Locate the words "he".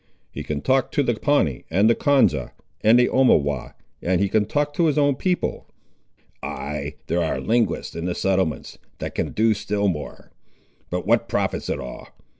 0.31-0.41, 4.19-4.29